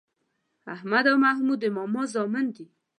احمد 0.75 1.05
او 1.11 1.17
محمود 1.25 1.59
د 1.61 1.65
ماما 1.75 2.03
زامن 2.13 2.45
دي 2.55 2.65